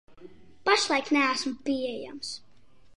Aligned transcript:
Pašlaik 0.65 1.07
neesmu 1.15 1.53
pieejams. 1.65 2.29